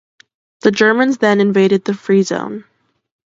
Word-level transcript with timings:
The 0.61 0.71
Germans 0.71 1.19
then 1.19 1.39
invaded 1.39 1.85
the 1.85 1.93
Free 1.93 2.23
Zone. 2.23 2.63